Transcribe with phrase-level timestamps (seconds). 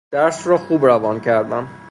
[0.11, 1.67] درس راخوب روان کردم